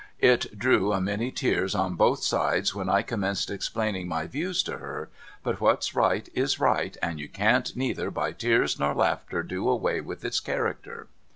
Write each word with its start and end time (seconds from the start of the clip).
It 0.17 0.57
drew 0.57 0.93
a 0.93 0.99
many 0.99 1.29
tears 1.31 1.75
on 1.75 1.93
both 1.93 2.23
sides 2.23 2.73
when 2.73 2.89
I 2.89 3.03
commenced 3.03 3.51
explaining 3.51 4.07
my 4.07 4.25
views 4.25 4.63
to 4.63 4.79
her; 4.79 5.11
but 5.43 5.61
what's 5.61 5.93
right 5.93 6.27
is 6.33 6.59
right, 6.59 6.97
and 7.03 7.19
you 7.19 7.29
can't 7.29 7.75
neither 7.75 8.09
by 8.09 8.31
tears 8.31 8.79
nor 8.79 8.95
laughter 8.95 9.43
do 9.43 9.69
away 9.69 10.01
with 10.01 10.25
its 10.25 10.39
character. 10.39 11.05